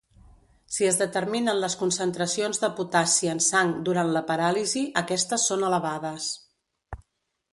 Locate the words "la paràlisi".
4.15-4.83